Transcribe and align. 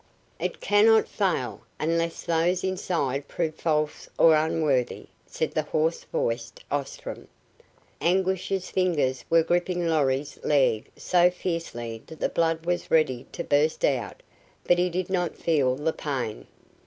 "It 0.39 0.61
cannot 0.61 1.07
fail, 1.07 1.61
unless 1.79 2.23
those 2.23 2.63
inside 2.63 3.27
prove 3.27 3.53
false 3.53 4.09
or 4.17 4.33
unworthy," 4.35 5.05
said 5.27 5.51
the 5.51 5.61
hoarse 5.61 6.05
voiced 6.05 6.63
Ostrom. 6.71 7.27
Anguish's 8.01 8.71
fingers 8.71 9.23
were 9.29 9.43
gripping 9.43 9.85
Lorry's 9.87 10.39
leg 10.43 10.89
so 10.97 11.29
fiercely 11.29 12.01
that 12.07 12.19
the 12.19 12.29
blood 12.29 12.65
was 12.65 12.89
ready 12.89 13.27
to 13.31 13.43
burst 13.43 13.85
out, 13.85 14.23
but 14.63 14.79
he 14.79 14.89
did 14.89 15.11
not 15.11 15.35
feel 15.37 15.75
the 15.75 15.93
pain. 15.93 16.47